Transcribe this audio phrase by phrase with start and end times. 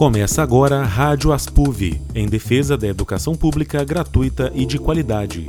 [0.00, 5.44] Começa agora a Rádio Aspuv, em defesa da educação pública gratuita e de qualidade.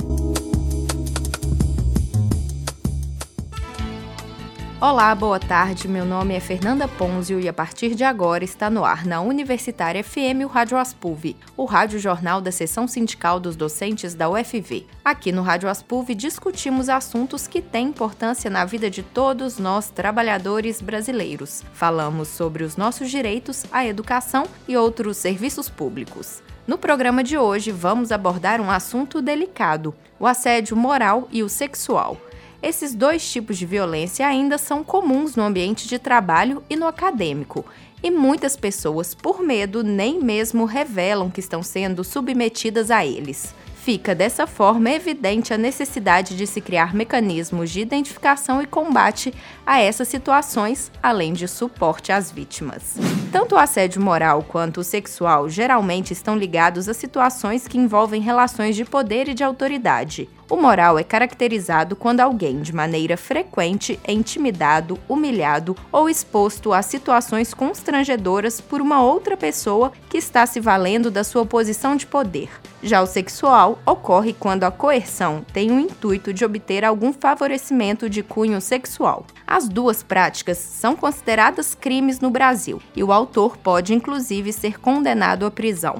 [4.82, 5.86] Olá, boa tarde.
[5.86, 10.02] Meu nome é Fernanda Ponzio e a partir de agora está no ar na Universitária
[10.02, 14.84] FM o Rádio Aspuv, o rádio jornal da seção sindical dos docentes da UFV.
[15.04, 20.82] Aqui no Rádio Aspuv discutimos assuntos que têm importância na vida de todos nós trabalhadores
[20.82, 21.62] brasileiros.
[21.72, 26.42] Falamos sobre os nossos direitos, a educação e outros serviços públicos.
[26.66, 32.16] No programa de hoje vamos abordar um assunto delicado: o assédio moral e o sexual.
[32.62, 37.64] Esses dois tipos de violência ainda são comuns no ambiente de trabalho e no acadêmico,
[38.00, 43.52] e muitas pessoas, por medo, nem mesmo revelam que estão sendo submetidas a eles.
[43.82, 49.34] Fica dessa forma evidente a necessidade de se criar mecanismos de identificação e combate
[49.66, 52.94] a essas situações, além de suporte às vítimas.
[53.32, 58.76] Tanto o assédio moral quanto o sexual geralmente estão ligados a situações que envolvem relações
[58.76, 60.28] de poder e de autoridade.
[60.48, 66.82] O moral é caracterizado quando alguém, de maneira frequente, é intimidado, humilhado ou exposto a
[66.82, 72.50] situações constrangedoras por uma outra pessoa que está se valendo da sua posição de poder.
[72.82, 78.22] Já o sexual ocorre quando a coerção tem o intuito de obter algum favorecimento de
[78.22, 79.24] cunho sexual.
[79.46, 85.46] As duas práticas são consideradas crimes no Brasil e o autor pode inclusive ser condenado
[85.46, 85.96] à prisão.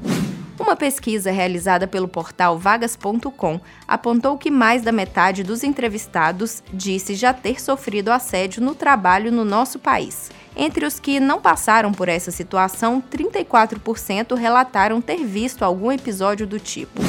[0.63, 7.35] Uma pesquisa realizada pelo portal vagas.com apontou que mais da metade dos entrevistados disse já
[7.35, 10.31] ter sofrido assédio no trabalho no nosso país.
[10.57, 16.61] Entre os que não passaram por essa situação, 34% relataram ter visto algum episódio do
[16.61, 17.03] tipo.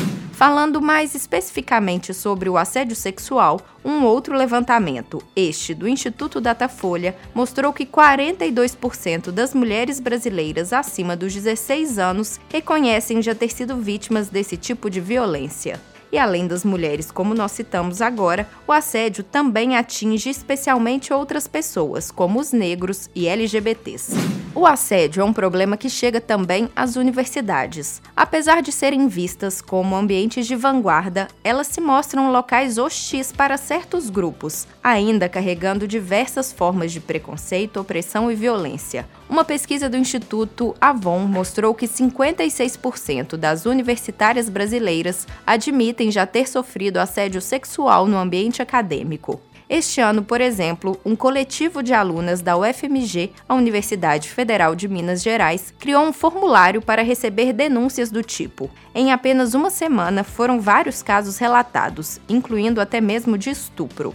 [0.45, 7.71] Falando mais especificamente sobre o assédio sexual, um outro levantamento, este do Instituto Datafolha, mostrou
[7.71, 14.57] que 42% das mulheres brasileiras acima dos 16 anos reconhecem já ter sido vítimas desse
[14.57, 15.79] tipo de violência.
[16.13, 22.11] E além das mulheres, como nós citamos agora, o assédio também atinge especialmente outras pessoas,
[22.11, 24.13] como os negros e LGBTs.
[24.53, 27.99] O assédio é um problema que chega também às universidades.
[28.15, 34.11] Apesar de serem vistas como ambientes de vanguarda, elas se mostram locais hostis para certos
[34.11, 39.09] grupos, ainda carregando diversas formas de preconceito, opressão e violência.
[39.33, 46.97] Uma pesquisa do Instituto Avon mostrou que 56% das universitárias brasileiras admitem já ter sofrido
[46.97, 49.41] assédio sexual no ambiente acadêmico.
[49.67, 55.23] Este ano, por exemplo, um coletivo de alunas da UFMG, a Universidade Federal de Minas
[55.23, 58.69] Gerais, criou um formulário para receber denúncias do tipo.
[58.93, 64.13] Em apenas uma semana, foram vários casos relatados, incluindo até mesmo de estupro.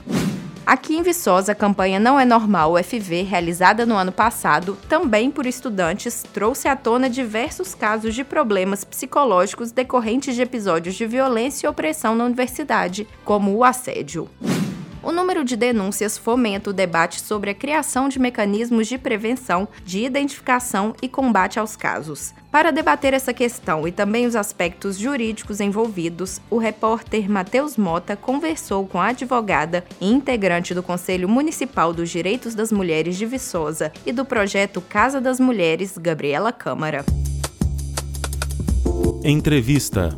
[0.69, 5.47] Aqui em Viçosa, a campanha Não é Normal UFV, realizada no ano passado, também por
[5.47, 11.71] estudantes, trouxe à tona diversos casos de problemas psicológicos decorrentes de episódios de violência e
[11.71, 14.29] opressão na universidade, como o assédio.
[15.09, 20.05] O número de denúncias fomenta o debate sobre a criação de mecanismos de prevenção, de
[20.05, 22.35] identificação e combate aos casos.
[22.53, 28.87] Para debater essa questão e também os aspectos jurídicos envolvidos, o repórter Matheus Mota conversou
[28.87, 34.13] com a advogada e integrante do Conselho Municipal dos Direitos das Mulheres de Viçosa e
[34.13, 37.03] do projeto Casa das Mulheres, Gabriela Câmara.
[39.25, 40.15] Entrevista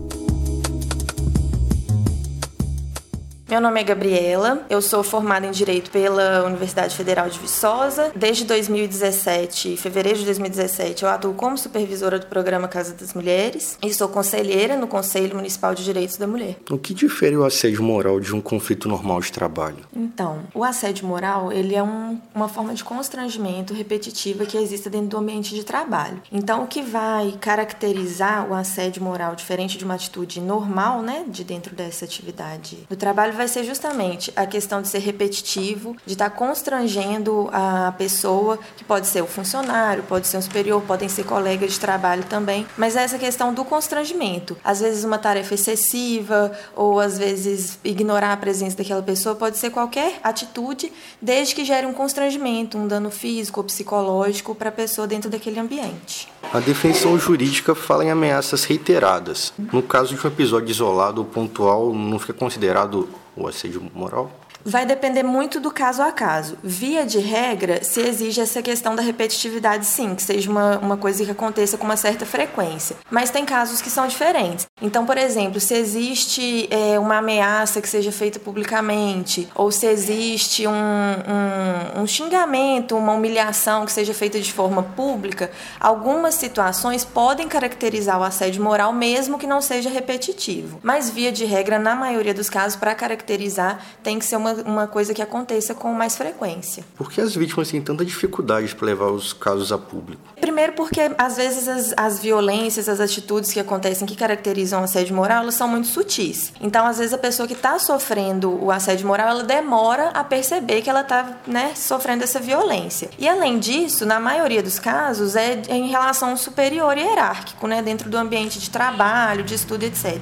[3.51, 8.13] Meu nome é Gabriela, eu sou formada em Direito pela Universidade Federal de Viçosa.
[8.15, 13.93] Desde 2017, fevereiro de 2017, eu atuo como supervisora do programa Casa das Mulheres e
[13.93, 16.59] sou conselheira no Conselho Municipal de Direitos da Mulher.
[16.71, 19.79] O que difere o assédio moral de um conflito normal de trabalho?
[19.93, 25.09] Então, o assédio moral, ele é um, uma forma de constrangimento repetitiva que existe dentro
[25.09, 26.23] do ambiente de trabalho.
[26.31, 31.43] Então, o que vai caracterizar o assédio moral diferente de uma atitude normal, né, de
[31.43, 36.29] dentro dessa atividade do trabalho vai ser justamente a questão de ser repetitivo, de estar
[36.29, 41.73] constrangendo a pessoa, que pode ser o funcionário, pode ser um superior, podem ser colegas
[41.73, 44.59] de trabalho também, mas é essa questão do constrangimento.
[44.63, 49.71] Às vezes uma tarefa excessiva ou às vezes ignorar a presença daquela pessoa pode ser
[49.71, 55.07] qualquer atitude, desde que gere um constrangimento, um dano físico ou psicológico para a pessoa
[55.07, 56.29] dentro daquele ambiente.
[56.53, 59.53] A defensão jurídica fala em ameaças reiteradas.
[59.73, 64.40] No caso de um episódio isolado ou pontual, não fica considerado o assédio moral?
[64.65, 66.59] Vai depender muito do caso a caso.
[66.63, 71.25] Via de regra, se exige essa questão da repetitividade, sim, que seja uma, uma coisa
[71.25, 72.97] que aconteça com uma certa frequência.
[73.11, 74.67] Mas tem casos que são diferentes.
[74.83, 80.67] Então, por exemplo, se existe é, uma ameaça que seja feita publicamente, ou se existe
[80.67, 87.49] um, um, um xingamento, uma humilhação que seja feita de forma pública, algumas situações podem
[87.49, 90.79] caracterizar o assédio moral, mesmo que não seja repetitivo.
[90.83, 94.87] Mas, via de regra, na maioria dos casos, para caracterizar, tem que ser uma, uma
[94.87, 96.85] coisa que aconteça com mais frequência.
[96.97, 100.23] Por que as vítimas têm tanta dificuldade para levar os casos a público?
[100.41, 105.15] Primeiro porque, às vezes, as, as violências, as atitudes que acontecem que caracterizam o assédio
[105.15, 106.53] moral, elas são muito sutis.
[106.61, 110.83] Então, às vezes, a pessoa que está sofrendo o assédio moral, ela demora a perceber
[110.83, 113.11] que ela está né, sofrendo essa violência.
[113.19, 118.11] E, além disso, na maioria dos casos, é em relação superior e hierárquico, né, dentro
[118.11, 120.21] do ambiente de trabalho, de estudo, etc.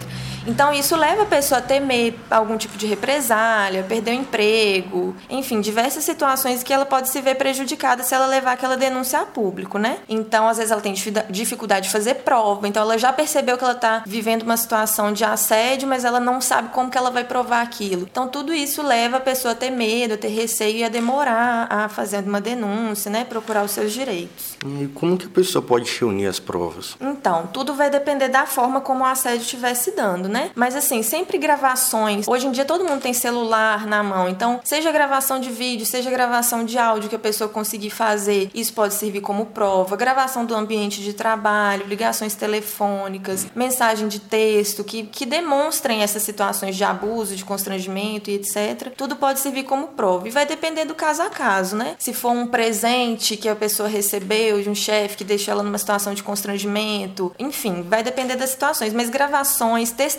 [0.49, 5.61] Então, isso leva a pessoa a temer algum tipo de represália, perder o emprego, enfim,
[5.61, 9.79] diversas situações que ela pode se ver prejudicada se ela levar aquela denúncia a público,
[9.79, 9.99] né?
[10.09, 10.95] Então, às vezes, ela tem
[11.29, 15.23] dificuldade de fazer prova, então ela já percebeu que ela está vivendo uma situação de
[15.23, 18.09] assédio, mas ela não sabe como que ela vai provar aquilo.
[18.11, 21.67] Então, tudo isso leva a pessoa a ter medo, a ter receio e a demorar
[21.71, 23.23] a fazer uma denúncia, né?
[23.23, 24.57] Procurar os seus direitos.
[24.65, 26.97] E como que a pessoa pode reunir as provas?
[26.99, 30.38] Então, tudo vai depender da forma como o assédio estiver se dando, né?
[30.55, 32.27] Mas, assim, sempre gravações.
[32.27, 36.11] Hoje em dia, todo mundo tem celular na mão, então, seja gravação de vídeo, seja
[36.11, 40.55] gravação de áudio que a pessoa conseguir fazer, isso pode servir como prova gravação do
[40.55, 47.37] ambiente de trabalho, ligações telefônicas, mensagem de texto que, que demonstrem essas situações de abuso,
[47.37, 48.93] de constrangimento e etc.
[48.97, 51.97] Tudo pode servir como prova e vai depender do caso a caso, né?
[51.99, 55.79] Se for um presente que a pessoa recebeu de um chefe que deixou ela numa
[55.79, 58.93] situação de constrangimento, enfim, vai depender das situações.
[58.93, 60.18] Mas gravações, testemunhas,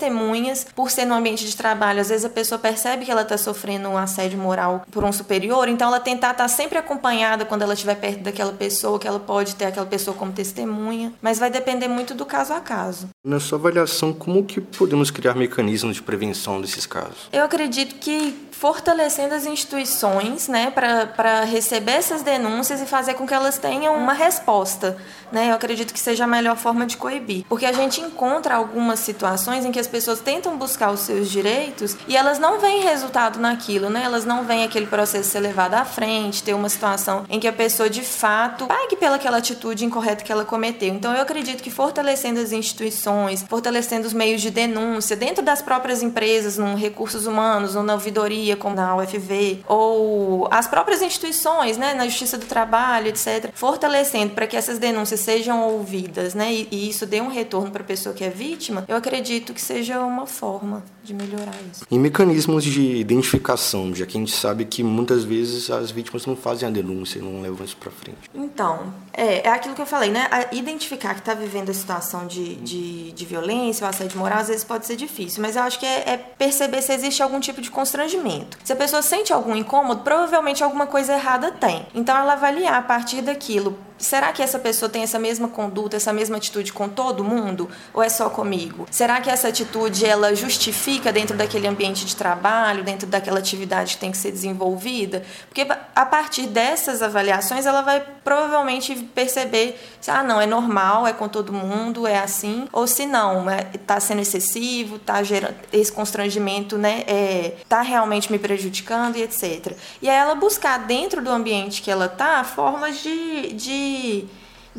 [0.76, 3.90] por ser no ambiente de trabalho, às vezes a pessoa percebe que ela está sofrendo
[3.90, 7.74] um assédio moral por um superior, então ela tentar estar tá sempre acompanhada quando ela
[7.74, 11.88] estiver perto daquela pessoa, que ela pode ter aquela pessoa como testemunha, mas vai depender
[11.88, 13.10] muito do caso a caso.
[13.26, 17.30] Na sua avaliação, como que podemos criar mecanismos de prevenção desses casos?
[17.32, 23.34] Eu acredito que fortalecendo as instituições, né, para receber essas denúncias e fazer com que
[23.34, 24.98] elas tenham uma resposta,
[25.32, 25.50] né?
[25.50, 29.64] Eu acredito que seja a melhor forma de coibir, porque a gente encontra algumas situações
[29.64, 33.90] em que as pessoas tentam buscar os seus direitos e elas não veem resultado naquilo,
[33.90, 34.04] né?
[34.04, 37.54] Elas não veem aquele processo ser levado à frente, ter uma situação em que a
[37.54, 40.94] pessoa de fato pague pelaquela atitude incorreta que ela cometeu.
[40.94, 46.02] Então eu acredito que fortalecendo as instituições, fortalecendo os meios de denúncia dentro das próprias
[46.04, 51.94] empresas, no recursos humanos, ou na ouvidoria como na UFV, ou as próprias instituições, né,
[51.94, 56.90] na Justiça do Trabalho, etc., fortalecendo para que essas denúncias sejam ouvidas, né, e, e
[56.90, 60.26] isso dê um retorno para a pessoa que é vítima, eu acredito que seja uma
[60.26, 61.84] forma de melhorar isso.
[61.90, 66.36] E mecanismos de identificação, já que a gente sabe que muitas vezes as vítimas não
[66.36, 68.30] fazem a denúncia, não levam isso para frente.
[68.34, 70.30] Então, é, é aquilo que eu falei, né?
[70.52, 74.64] Identificar que está vivendo a situação de, de, de violência ou assédio moral, às vezes
[74.64, 77.72] pode ser difícil, mas eu acho que é, é perceber se existe algum tipo de
[77.72, 78.58] constrangimento.
[78.64, 81.88] Se a pessoa sente algum incômodo, provavelmente alguma coisa errada tem.
[81.96, 86.14] Então, ela avaliar a partir daquilo será que essa pessoa tem essa mesma conduta, essa
[86.14, 88.88] mesma atitude com todo mundo ou é só comigo?
[88.90, 94.00] Será que essa atitude ela justifica dentro daquele ambiente de trabalho, dentro daquela atividade que
[94.00, 95.24] tem que ser desenvolvida?
[95.48, 95.66] Porque
[95.96, 101.28] a partir dessas avaliações ela vai provavelmente perceber se ah não é normal, é com
[101.28, 105.92] todo mundo, é assim, ou se não, está é, tá sendo excessivo, está gerando esse
[105.92, 109.74] constrangimento, né, é, tá realmente me prejudicando e etc.
[110.02, 114.26] E aí ela buscar dentro do ambiente que ela tá formas de, de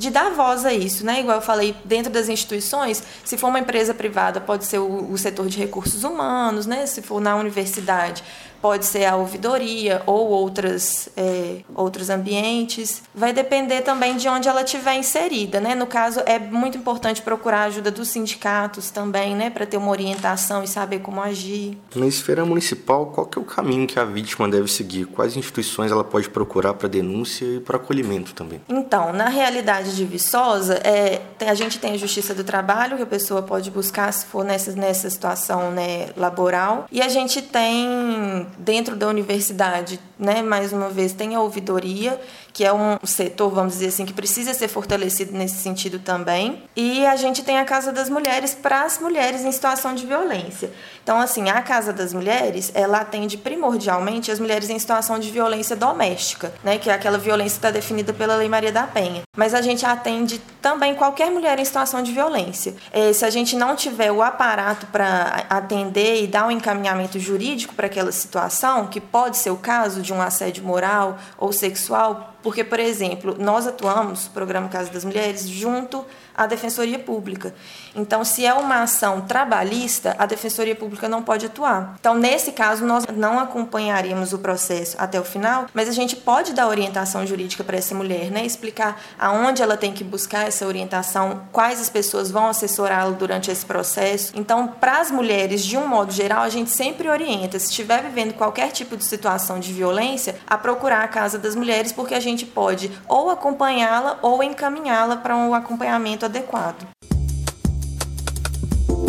[0.00, 1.20] de dar voz a isso, né?
[1.20, 5.18] Igual eu falei, dentro das instituições, se for uma empresa privada, pode ser o, o
[5.18, 6.86] setor de recursos humanos, né?
[6.86, 8.24] Se for na universidade,
[8.60, 13.02] pode ser a ouvidoria ou outras, é, outros ambientes.
[13.14, 15.60] Vai depender também de onde ela estiver inserida.
[15.60, 15.74] Né?
[15.74, 19.50] No caso, é muito importante procurar a ajuda dos sindicatos também, né?
[19.50, 21.78] para ter uma orientação e saber como agir.
[21.94, 25.06] Na esfera municipal, qual que é o caminho que a vítima deve seguir?
[25.06, 28.60] Quais instituições ela pode procurar para denúncia e para acolhimento também?
[28.68, 33.06] Então, na realidade de Viçosa, é, a gente tem a Justiça do Trabalho, que a
[33.06, 38.96] pessoa pode buscar se for nessa, nessa situação né, laboral, e a gente tem dentro
[38.96, 42.20] da universidade, né, mais uma vez, tem a ouvidoria,
[42.52, 46.62] que é um setor, vamos dizer assim, que precisa ser fortalecido nesse sentido também.
[46.76, 50.70] E a gente tem a Casa das Mulheres para as mulheres em situação de violência.
[51.02, 55.74] Então, assim, a Casa das Mulheres, ela atende primordialmente as mulheres em situação de violência
[55.74, 59.22] doméstica, né, que é aquela violência que está definida pela Lei Maria da Penha.
[59.36, 62.74] Mas a gente atende também qualquer mulher em situação de violência.
[62.92, 67.74] É, se a gente não tiver o aparato para atender e dar um encaminhamento jurídico
[67.74, 72.64] para aquela situação, que pode ser o caso de um assédio moral ou sexual, porque,
[72.64, 76.04] por exemplo, nós atuamos, Programa Casa das Mulheres, junto
[76.36, 77.54] à Defensoria Pública.
[77.94, 81.96] Então, se é uma ação trabalhista, a Defensoria Pública não pode atuar.
[81.98, 86.52] Então, nesse caso, nós não acompanharíamos o processo até o final, mas a gente pode
[86.52, 88.44] dar orientação jurídica para essa mulher, né?
[88.44, 93.64] explicar aonde ela tem que buscar essa orientação, quais as pessoas vão assessorá-la durante esse
[93.64, 94.32] processo.
[94.34, 98.34] Então, para as mulheres, de um modo geral, a gente sempre orienta, se estiver vivendo
[98.34, 102.46] qualquer tipo de situação de violência, a procurar a Casa das Mulheres, porque a gente
[102.46, 106.86] pode ou acompanhá-la ou encaminhá-la para um acompanhamento adequado.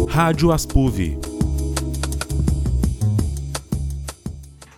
[0.09, 1.17] Rádio Aspuv.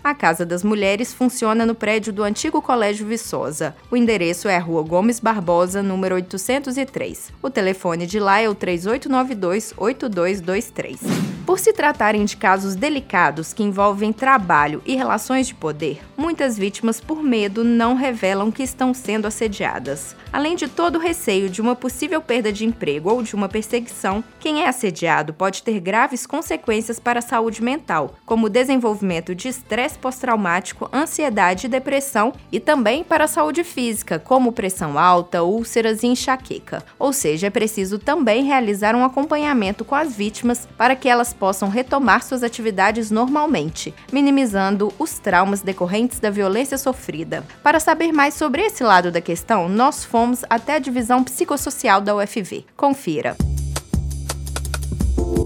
[0.04, 3.74] A Casa das Mulheres funciona no prédio do antigo Colégio Viçosa.
[3.90, 7.32] O endereço é a Rua Gomes Barbosa, número 803.
[7.42, 11.33] O telefone de lá é o 3892-8223.
[11.46, 17.02] Por se tratarem de casos delicados que envolvem trabalho e relações de poder, muitas vítimas,
[17.02, 20.16] por medo, não revelam que estão sendo assediadas.
[20.32, 24.24] Além de todo o receio de uma possível perda de emprego ou de uma perseguição,
[24.40, 30.00] quem é assediado pode ter graves consequências para a saúde mental, como desenvolvimento de estresse
[30.00, 36.08] pós-traumático, ansiedade e depressão, e também para a saúde física, como pressão alta, úlceras e
[36.08, 36.84] enxaqueca.
[36.98, 41.68] Ou seja, é preciso também realizar um acompanhamento com as vítimas para que elas possam
[41.68, 47.44] retomar suas atividades normalmente, minimizando os traumas decorrentes da violência sofrida.
[47.62, 52.16] Para saber mais sobre esse lado da questão, nós fomos até a divisão psicossocial da
[52.16, 52.66] UFV.
[52.78, 53.36] Confira.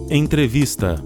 [0.10, 1.04] Entrevista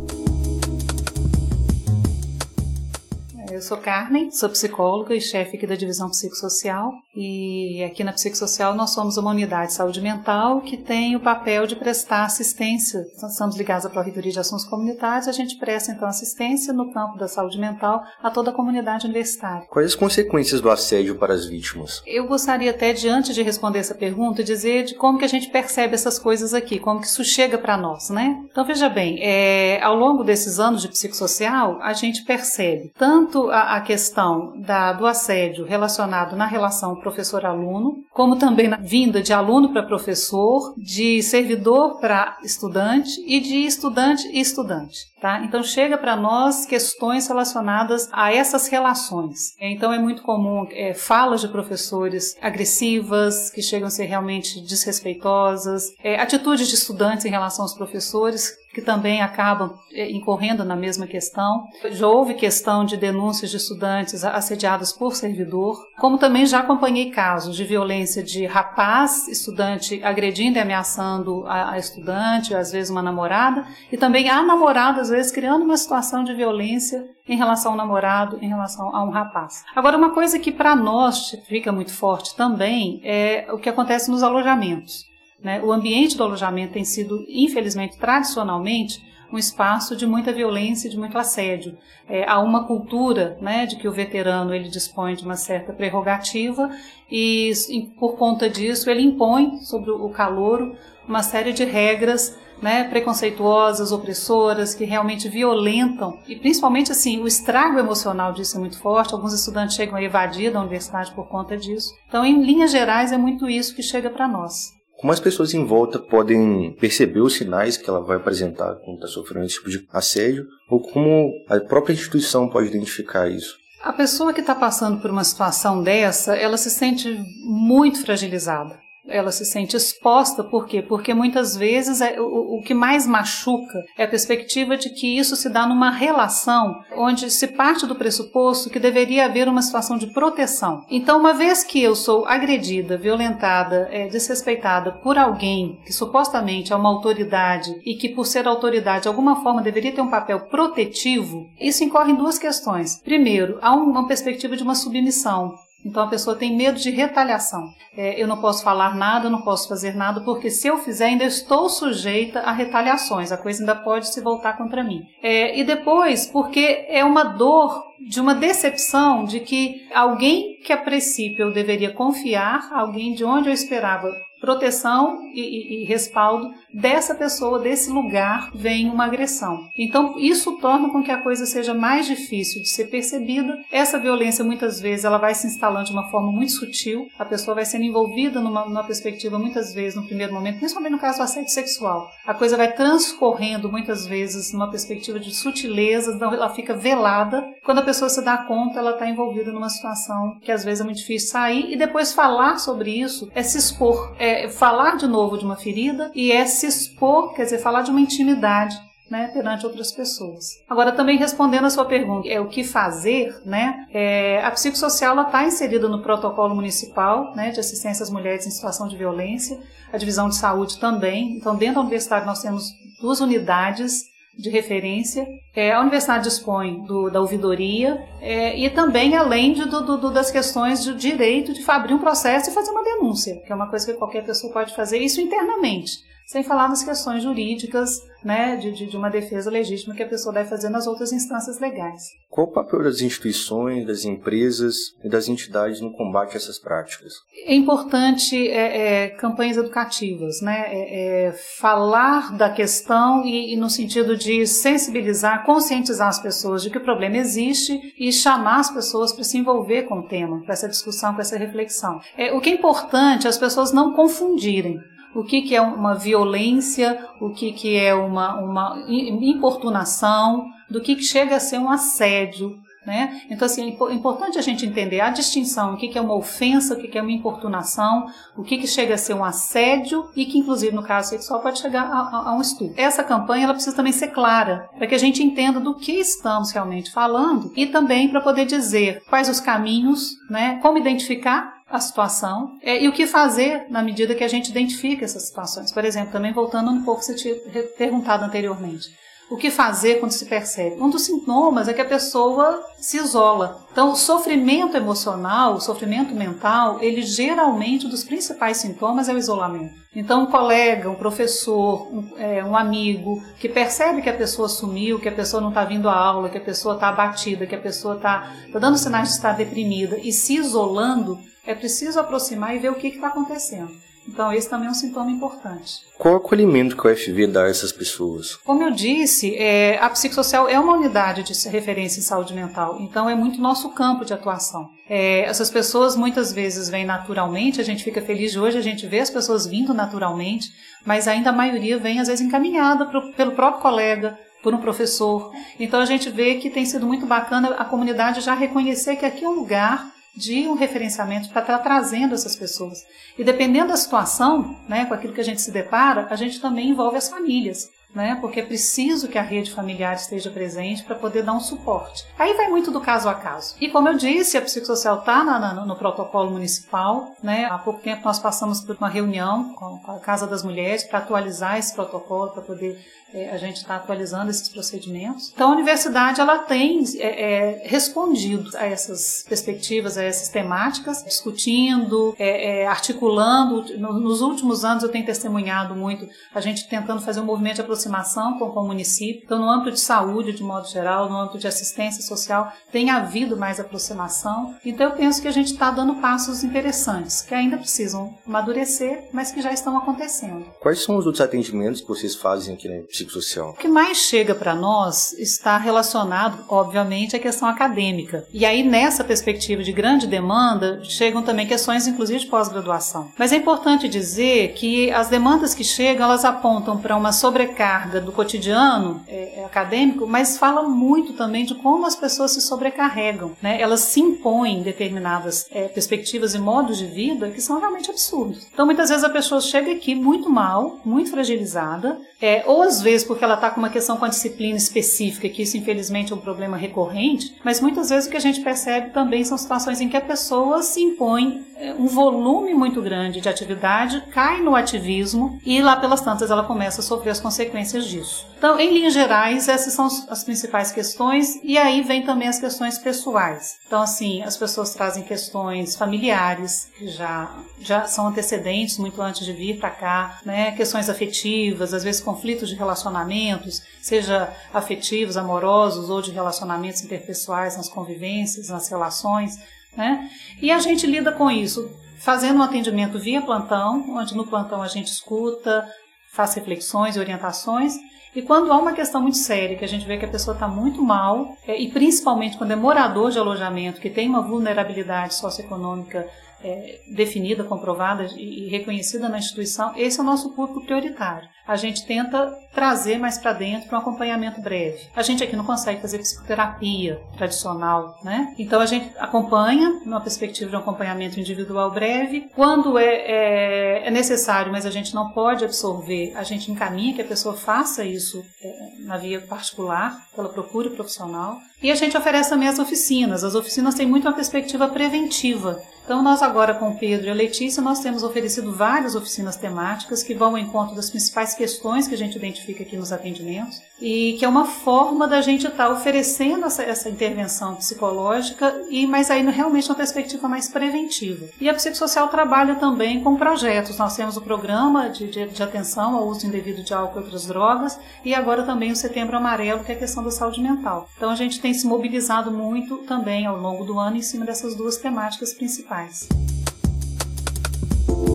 [3.62, 6.94] Eu sou Carmen, sou psicóloga e chefe aqui da divisão psicossocial.
[7.16, 11.68] E aqui na psicossocial nós somos uma unidade de saúde mental que tem o papel
[11.68, 13.06] de prestar assistência.
[13.22, 17.20] Nós estamos ligados à Pró-Reitoria de Assuntos Comunitários, a gente presta então assistência no campo
[17.20, 19.68] da saúde mental a toda a comunidade universitária.
[19.70, 22.02] Quais as consequências do assédio para as vítimas?
[22.08, 25.94] Eu gostaria até, diante de responder essa pergunta, dizer de como que a gente percebe
[25.94, 28.44] essas coisas aqui, como que isso chega para nós, né?
[28.50, 33.78] Então veja bem, é, ao longo desses anos de psicossocial, a gente percebe tanto a,
[33.78, 39.72] a questão da, do assédio relacionado na relação professor-aluno, como também na vinda de aluno
[39.72, 45.12] para professor, de servidor para estudante e de estudante e estudante.
[45.22, 45.44] Tá?
[45.44, 49.56] Então chega para nós questões relacionadas a essas relações.
[49.60, 55.90] Então é muito comum é, falas de professores agressivas, que chegam a ser realmente desrespeitosas,
[56.04, 61.06] é, atitudes de estudantes em relação aos professores que também acabam eh, incorrendo na mesma
[61.06, 61.66] questão.
[61.92, 67.56] Já houve questão de denúncias de estudantes assediados por servidor, como também já acompanhei casos
[67.56, 73.66] de violência de rapaz, estudante agredindo e ameaçando a, a estudante, às vezes uma namorada,
[73.92, 78.38] e também a namorada, às vezes, criando uma situação de violência em relação ao namorado,
[78.42, 79.64] em relação a um rapaz.
[79.76, 84.24] Agora, uma coisa que para nós fica muito forte também é o que acontece nos
[84.24, 85.11] alojamentos.
[85.44, 85.62] Né?
[85.64, 90.98] O ambiente do alojamento tem sido, infelizmente, tradicionalmente, um espaço de muita violência e de
[90.98, 91.78] muito assédio.
[92.08, 96.70] É, há uma cultura né, de que o veterano ele dispõe de uma certa prerrogativa
[97.10, 97.52] e,
[97.98, 100.76] por conta disso, ele impõe sobre o calouro
[101.08, 107.80] uma série de regras né, preconceituosas, opressoras, que realmente violentam e principalmente assim o estrago
[107.80, 109.14] emocional disso é muito forte.
[109.14, 111.94] Alguns estudantes chegam a evadir da universidade por conta disso.
[112.08, 114.81] Então, em linhas gerais, é muito isso que chega para nós.
[115.02, 119.08] Como as pessoas em volta podem perceber os sinais que ela vai apresentar quando está
[119.08, 123.58] sofrendo esse tipo de assédio, ou como a própria instituição pode identificar isso?
[123.82, 127.10] A pessoa que está passando por uma situação dessa, ela se sente
[127.44, 130.82] muito fragilizada ela se sente exposta, por quê?
[130.82, 135.36] Porque muitas vezes é, o, o que mais machuca é a perspectiva de que isso
[135.36, 140.08] se dá numa relação onde se parte do pressuposto que deveria haver uma situação de
[140.08, 140.84] proteção.
[140.90, 146.76] Então, uma vez que eu sou agredida, violentada, é, desrespeitada por alguém que supostamente é
[146.76, 151.48] uma autoridade e que, por ser autoridade, de alguma forma deveria ter um papel protetivo,
[151.60, 153.00] isso incorre em duas questões.
[153.04, 155.54] Primeiro, há uma perspectiva de uma submissão.
[155.86, 157.74] Então a pessoa tem medo de retaliação.
[157.98, 161.26] É, eu não posso falar nada, não posso fazer nada, porque se eu fizer, ainda
[161.26, 165.02] estou sujeita a retaliações, a coisa ainda pode se voltar contra mim.
[165.22, 170.78] É, e depois, porque é uma dor de uma decepção de que alguém que a
[170.78, 174.12] princípio eu deveria confiar, alguém de onde eu esperava
[174.42, 179.70] proteção e, e, e, respaldo dessa pessoa, desse lugar, vem uma agressão.
[179.78, 183.56] Então, isso torna com que a coisa seja mais difícil de ser percebida.
[183.72, 187.54] Essa violência, muitas vezes, ela vai se instalando de uma forma muito sutil, a pessoa
[187.54, 191.24] vai sendo envolvida numa, numa perspectiva, muitas vezes, no primeiro momento, principalmente no caso do
[191.24, 192.10] assédio sexual.
[192.26, 197.46] A coisa vai transcorrendo, muitas vezes, numa perspectiva de sutileza, então ela fica velada.
[197.64, 200.84] Quando a pessoa se dá conta, ela está envolvida numa situação que, às vezes, é
[200.84, 205.08] muito difícil sair, e depois falar sobre isso é se expor, é é falar de
[205.08, 208.76] novo de uma ferida e é se expor, quer dizer, falar de uma intimidade.
[209.10, 210.46] Né, perante outras pessoas.
[210.70, 213.86] Agora, também respondendo a sua pergunta, é o que fazer, né?
[213.94, 218.88] É, a psicossocial está inserida no protocolo municipal né, de assistência às mulheres em situação
[218.88, 219.60] de violência,
[219.92, 221.36] a divisão de saúde também.
[221.36, 222.72] Então, dentro da universidade, nós temos
[223.02, 224.06] duas unidades
[224.38, 225.28] de referência.
[225.56, 230.32] É, a universidade dispõe do, da ouvidoria é, e também além de, do, do, das
[230.32, 233.92] questões de direito de abrir um processo e fazer uma denúncia, que é uma coisa
[233.92, 236.00] que qualquer pessoa pode fazer, isso internamente,
[236.32, 240.50] sem falar nas questões jurídicas né, de, de, uma defesa legítima que a pessoa deve
[240.50, 242.04] fazer nas outras instâncias legais.
[242.30, 247.14] Qual o papel das instituições, das empresas e das entidades no combate a essas práticas?
[247.46, 253.70] É importante é, é, campanhas educativas, né, é, é falar da questão e, e, no
[253.70, 259.12] sentido de sensibilizar, conscientizar as pessoas de que o problema existe e chamar as pessoas
[259.12, 262.00] para se envolver com o tema, para essa discussão, com essa reflexão.
[262.18, 264.80] É, o que é importante é as pessoas não confundirem
[265.14, 270.96] o que, que é uma violência, o que, que é uma, uma importunação, do que,
[270.96, 272.58] que chega a ser um assédio.
[272.86, 273.22] Né?
[273.30, 276.74] Então, assim, é importante a gente entender a distinção, o que, que é uma ofensa,
[276.74, 280.26] o que, que é uma importunação, o que, que chega a ser um assédio e
[280.26, 282.74] que, inclusive, no caso sexual, pode chegar a, a, a um estupro.
[282.76, 286.50] Essa campanha ela precisa também ser clara, para que a gente entenda do que estamos
[286.50, 290.58] realmente falando e também para poder dizer quais os caminhos, né?
[290.64, 295.06] como identificar a situação é, e o que fazer na medida que a gente identifica
[295.06, 295.72] essas situações.
[295.72, 297.36] Por exemplo, também voltando um pouco que você tinha
[297.78, 298.90] perguntado anteriormente.
[299.32, 300.76] O que fazer quando se percebe?
[300.82, 303.66] Um dos sintomas é que a pessoa se isola.
[303.72, 309.18] Então, o sofrimento emocional, o sofrimento mental, ele geralmente, um dos principais sintomas é o
[309.18, 309.74] isolamento.
[309.96, 315.00] Então, um colega, um professor, um, é, um amigo, que percebe que a pessoa sumiu,
[315.00, 317.62] que a pessoa não está vindo à aula, que a pessoa está abatida, que a
[317.62, 322.60] pessoa está tá dando sinais de estar deprimida e se isolando, é preciso aproximar e
[322.60, 323.72] ver o que está acontecendo.
[324.08, 325.74] Então, esse também é um sintoma importante.
[325.98, 328.36] Qual o acolhimento que o FV dá a essas pessoas?
[328.38, 333.08] Como eu disse, é, a psicossocial é uma unidade de referência em saúde mental, então
[333.08, 334.70] é muito nosso campo de atuação.
[334.90, 338.88] É, essas pessoas muitas vezes vêm naturalmente, a gente fica feliz de hoje, a gente
[338.88, 340.50] vê as pessoas vindo naturalmente,
[340.84, 345.32] mas ainda a maioria vem às vezes encaminhada pro, pelo próprio colega, por um professor.
[345.60, 349.24] Então a gente vê que tem sido muito bacana a comunidade já reconhecer que aqui
[349.24, 352.80] é um lugar de um referenciamento para estar trazendo essas pessoas.
[353.18, 356.70] E dependendo da situação, né, com aquilo que a gente se depara, a gente também
[356.70, 358.18] envolve as famílias né?
[358.20, 362.06] Porque é preciso que a rede familiar esteja presente para poder dar um suporte.
[362.18, 363.56] Aí vai muito do caso a caso.
[363.60, 367.46] E como eu disse, a psicossocial está no, no, protocolo municipal, né?
[367.46, 371.58] Há pouco tempo nós passamos por uma reunião com a Casa das Mulheres para atualizar
[371.58, 372.80] esse protocolo, para poder
[373.14, 375.32] é, a gente estar tá atualizando esses procedimentos.
[375.34, 382.16] Então a universidade ela tem é, é, respondido a essas perspectivas, a essas temáticas, discutindo,
[382.18, 383.78] é, é, articulando.
[383.78, 387.81] nos últimos anos eu tenho testemunhado muito a gente tentando fazer um movimento de aproximação
[387.82, 389.22] aproximação com, com o município.
[389.26, 393.36] Então, no âmbito de saúde, de modo geral, no âmbito de assistência social, tem havido
[393.36, 394.56] mais aproximação.
[394.66, 399.32] Então, eu penso que a gente está dando passos interessantes, que ainda precisam amadurecer, mas
[399.32, 400.46] que já estão acontecendo.
[400.60, 403.52] Quais são os outros atendimentos que vocês fazem aqui na psicossocial?
[403.52, 408.26] O que mais chega para nós está relacionado, obviamente, à questão acadêmica.
[408.34, 413.12] E aí, nessa perspectiva de grande demanda, chegam também questões, inclusive, de pós-graduação.
[413.18, 418.02] Mas é importante dizer que as demandas que chegam, elas apontam para uma sobrecarga carga
[418.02, 423.32] do cotidiano é, é, acadêmico, mas fala muito também de como as pessoas se sobrecarregam.
[423.42, 423.62] Né?
[423.62, 428.46] Elas se impõem determinadas é, perspectivas e modos de vida que são realmente absurdos.
[428.54, 433.08] Então, muitas vezes a pessoa chega aqui muito mal, muito fragilizada, é, ou às vezes
[433.08, 436.20] porque ela está com uma questão com a disciplina específica, que isso infelizmente é um
[436.20, 439.98] problema recorrente, mas muitas vezes o que a gente percebe também são situações em que
[439.98, 445.62] a pessoa se impõe é, um volume muito grande de atividade, cai no ativismo e
[445.62, 448.28] lá pelas tantas ela começa a sofrer as consequências consequências disso.
[448.38, 452.78] Então, em linhas gerais, essas são as principais questões, e aí vem também as questões
[452.80, 453.60] pessoais.
[453.68, 459.32] Então, assim, as pessoas trazem questões familiares, que já, já são antecedentes muito antes de
[459.32, 460.52] vir para cá, né?
[460.54, 467.70] questões afetivas, às vezes conflitos de relacionamentos, seja afetivos, amorosos ou de relacionamentos interpessoais nas
[467.70, 469.38] convivências, nas relações.
[469.78, 470.10] Né?
[470.42, 471.70] E a gente lida com isso
[472.00, 475.68] fazendo um atendimento via plantão, onde no plantão a gente escuta,
[476.12, 477.76] faz reflexões e orientações,
[478.14, 480.48] e quando há uma questão muito séria, que a gente vê que a pessoa está
[480.48, 486.06] muito mal, é, e principalmente quando é morador de alojamento, que tem uma vulnerabilidade socioeconômica
[486.44, 491.30] é, definida, comprovada e, e reconhecida na instituição, esse é o nosso público prioritário.
[491.48, 494.88] A gente tenta trazer mais para dentro um acompanhamento breve.
[494.96, 498.34] A gente aqui não consegue fazer psicoterapia tradicional, né?
[498.38, 502.30] Então a gente acompanha numa perspectiva de um acompanhamento individual breve.
[502.36, 507.02] Quando é, é, é necessário, mas a gente não pode absorver, a gente encaminha que
[507.02, 511.38] a pessoa faça isso é, na via particular, pela procura profissional.
[511.62, 513.24] E a gente oferece também as oficinas.
[513.24, 515.62] As oficinas têm muito uma perspectiva preventiva.
[515.84, 520.02] Então, nós agora com o Pedro e a Letícia, nós temos oferecido várias oficinas temáticas
[520.02, 524.16] que vão ao encontro das principais questões que a gente identifica aqui nos atendimentos e
[524.18, 529.10] que é uma forma da gente estar tá oferecendo essa, essa, intervenção psicológica e mas
[529.10, 531.28] aí realmente uma perspectiva mais preventiva.
[531.40, 533.78] E a psicossocial trabalha também com projetos.
[533.78, 537.26] Nós temos o programa de, de, de atenção ao uso indevido de álcool e outras
[537.26, 540.88] drogas e agora também o Setembro Amarelo, que é a questão da saúde mental.
[540.98, 544.56] Então, a gente tem se mobilizado muito também ao longo do ano em cima dessas
[544.56, 546.08] duas temáticas principais.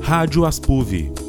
[0.03, 1.26] Rádio Aspuv.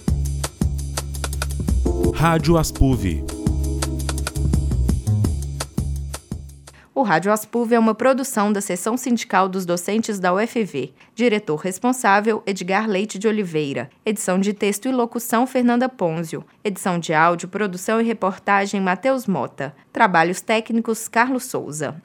[2.14, 3.33] Rádio Aspuv
[6.96, 10.94] O Rádio Aspuv é uma produção da Seção Sindical dos Docentes da UFV.
[11.12, 13.90] Diretor responsável, Edgar Leite de Oliveira.
[14.06, 16.44] Edição de texto e locução, Fernanda Ponzio.
[16.62, 19.74] Edição de áudio, produção e reportagem, Matheus Mota.
[19.92, 22.00] Trabalhos técnicos, Carlos Souza.